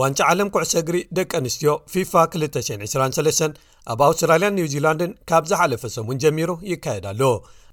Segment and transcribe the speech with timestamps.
[0.00, 3.60] ዋንጫ ዓለም ኩዕሶ እግሪ ደቂ ኣንስትዮ ፊፋ 223
[3.92, 7.20] ኣብ ኣውስትራልያን ኒውዚላንድን ካብ ዝሓለፈ ሰሙን ጀሚሩ ይካየዳሉ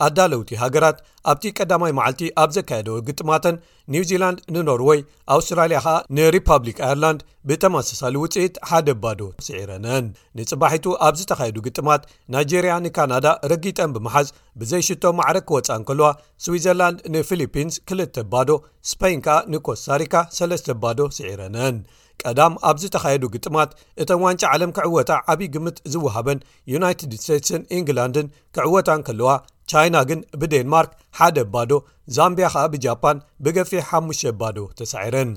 [0.06, 0.98] ኣዳለውቲ ሃገራት
[1.32, 3.56] ኣብቲ ቀዳማይ መዓልቲ ኣብ ዘካየደዎ ግጥማትን
[3.94, 5.00] ኒውዚላንድ ንኖርወይ
[5.36, 10.06] ኣውስትራልያ ከዓ ንሪፐብሊክ ኣይርላንድ ብተመሳሳሊ ውጽኢት ሓደ ባዶ ስዒረነን
[10.40, 12.04] ንፅባሒቱ ኣብ ዝተኻየዱ ግጥማት
[12.36, 14.28] ናይጀርያ ንካናዳ ረጊጠን ብምሓዝ
[14.62, 16.10] ብዘይሽቶ ማዕረክ ክወፃ ንከልዋ
[16.46, 18.50] ስዊዘርላንድ ንፊልፒንስ ክልተ ባዶ
[18.92, 21.78] ስፖይን ከኣ ንኮስታሪካ ሰለስተ ባዶ ስዒረነን
[22.24, 23.70] ቀዳም ኣብ ዝተኻየዱ ግጥማት
[24.02, 26.40] እተን ዋንጫ ዓለም ክዕወታ ዓብዪ ግምት ዝወሃበን
[26.74, 29.30] ዩናይትድ ስቴትስን ኤንግላንድን ክዕወታ ንከለዋ
[29.72, 31.72] ቻይና ግን ብዴንማርክ ሓደ ባዶ
[32.16, 35.30] ዛምብያ ከኣ ብጃፓን ብገፊ 5ሙሽ ባዶ ተሳዒረን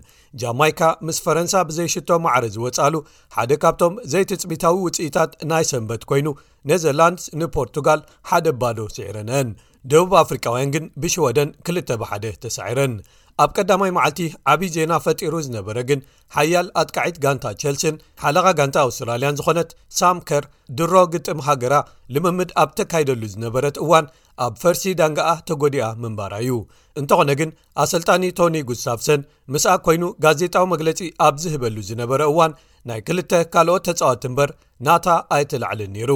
[0.42, 2.94] ጃማይካ ምስ ፈረንሳ ብዘይሽቶ ማዕረ ዝወፃሉ
[3.36, 6.26] ሓደ ካብቶም ዘይትፅቢታዊ ውፅኢታት ናይ ሰንበት ኮይኑ
[6.70, 9.50] ነዘላንድስ ንፖርቱጋል ሓደ ባዶ ስዒረነን
[9.92, 12.94] ደቡብ ኣፍሪካውያን ግን ብሽወደን 2ል ብሓደ ተሳዒረን
[13.42, 14.18] ኣብ ቀዳማይ መዓልቲ
[14.50, 16.00] ዓብዪ ዜና ፈጢሩ ዝነበረ ግን
[16.36, 20.44] ሓያል ኣትቃዒት ጋንታ ቸልሲን ሓለኻ ጋንታ ኣውስትራልያን ዝኾነት ሳምከር
[20.78, 21.74] ድሮ ግጥም ሃገራ
[22.16, 24.06] ልምምድ ኣብ ተካይደሉ ዝነበረት እዋን
[24.44, 26.54] ኣብ ፈርሲ ዳንጋኣ ተጐዲኣ ምንባራ እዩ
[27.00, 27.50] እንተኾነ ግን
[27.82, 29.20] ኣሰልጣኒ ቶኒ ጉስታፍሰን
[29.54, 32.54] ምስኣ ኮይኑ ጋዜጣዊ መግለጺ ኣብ ዝህበሉ ዝነበረ እዋን
[32.90, 34.50] ናይ ክልተ ካልኦት ተጻወት እምበር
[34.86, 36.12] ናታ ኣይትላዕልን ነይሩ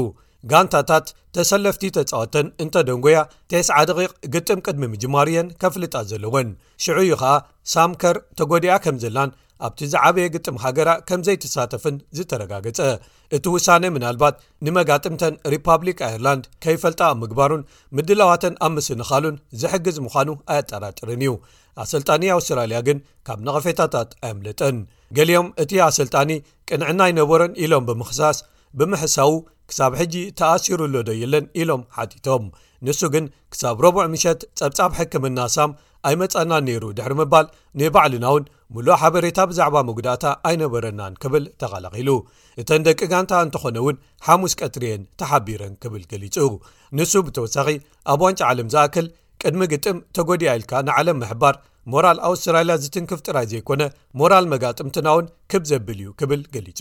[0.50, 3.18] ጋንታታት ተሰለፍቲ ተፃወተን እንተ ደንጎያ
[3.50, 6.48] ቴስዓ ደቂቕ ግጥም ቅድሚ ምጅማርየን ከፍልጣ ዘለወን
[6.84, 7.32] ሽዑ እዩ ኸኣ
[7.72, 9.30] ሳምከር ተጎዲኣ ከም ዘላን
[9.66, 12.76] ኣብቲ ዝዓበየ ግጥም ሃገራ ከም ዘይተሳተፍን ዝተረጋገፀ
[13.36, 17.64] እቲ ውሳነ ምናልባት ንመጋጥምተን ሪፓብሊክ ኣይርላንድ ከይፈልጣ ኣብ ምግባሩን
[17.98, 21.34] ምድላዋተን ኣብ ምስንኻሉን ዝሕግዝ ምዃኑ ኣይጠራጥርን እዩ
[21.84, 24.78] ኣሰልጣኒ ኣውስትራልያ ግን ካብ ነቐፌታታት ኣይምለጠን
[25.18, 26.30] ገሊኦም እቲ ኣሰልጣኒ
[26.70, 28.38] ቅንዕና ይነበረን ኢሎም ብምክሳስ
[28.80, 29.32] ብምሕሳው
[29.70, 32.44] ክሳብ ሕጂ ተኣሲሩ ሎ ዶ የለን ኢሎም ሓጢቶም
[32.86, 35.70] ንሱ ግን ክሳብ ረቡዕ ምሸት ጸብጻብ ሕክምና ሳም
[36.08, 37.46] ኣይመፀናን ነይሩ ድሕሪ ምባል
[37.80, 42.10] ንባዕልና እውን ሙሉእ ሓበሬታ ብዛዕባ ምጉዳእታ ኣይነበረናን ክብል ተቐላኺሉ
[42.62, 46.36] እተን ደቂ ጋንታ እንትኾነ እውን ሓሙስ ቀትርየን ተሓቢረን ክብል ገሊጹ
[46.98, 47.68] ንሱ ብተወሳኺ
[48.14, 49.08] ኣብ ዋንጭ ዓለም ዝኣክል
[49.42, 51.56] ቅድሚ ግጥም ተጎዲያ ኢልካ ንዓለም ምሕባር
[51.92, 53.82] ሞራል ኣውስትራልያ ዝትንክፍ ጥራይ ዘይኮነ
[54.20, 56.80] ሞራል መጋጥምትና ውን ክብዘብል እዩ ክብል ገሊጹ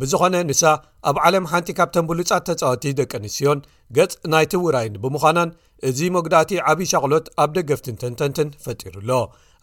[0.00, 0.62] ብዝኾነ ንሳ
[1.10, 3.60] ኣብ ዓለም ሓንቲ ካብ ተንብሉፃት ተፃወቲ ደቂ ኣንስትዮን
[3.96, 5.50] ገጽ ናይቲ ውራይን ብምዃናን
[5.88, 9.10] እዚ ሞግዳእቲ ዓብዪ ሻቅሎት ኣብ ደገፍትን ተንተንትን ፈጢሩሎ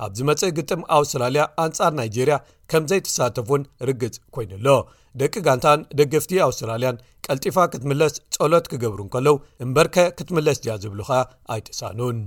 [0.05, 2.37] ኣብዚ መፅእ ግጥም ኣውስትራልያ ኣንጻር ናይጀርያ
[2.73, 4.67] ከምዘይተሳተፉን ርግጽ ኮይኑሎ
[5.21, 11.11] ደቂ ጋንታን ደገፍቲ ኣውስትራልያን ቀልጢፋ ክትምለስ ጸሎት ክገብሩ ከለው እምበርከ ክትምለስ ድያ ዝብሉኸ
[11.55, 12.21] ኣይጥእሳኑን